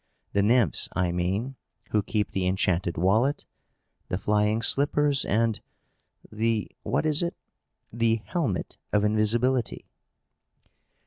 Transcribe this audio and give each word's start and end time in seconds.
The 0.33 0.41
Nymphs, 0.41 0.89
I 0.93 1.11
mean, 1.11 1.57
who 1.91 2.01
keep 2.01 2.31
the 2.31 2.47
enchanted 2.47 2.97
wallet, 2.97 3.45
the 4.07 4.17
flying 4.17 4.63
slippers, 4.63 5.23
and 5.25 5.61
the 6.31 6.71
what 6.81 7.05
is 7.05 7.21
it? 7.21 7.35
the 7.93 8.15
helmet 8.25 8.77
of 8.91 9.03
invisibility." 9.03 9.85